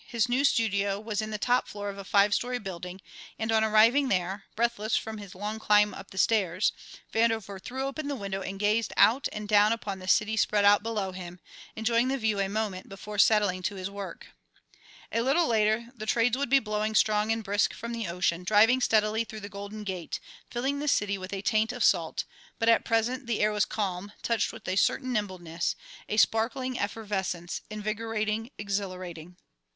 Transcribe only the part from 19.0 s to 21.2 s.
through the Golden Gate, filling the city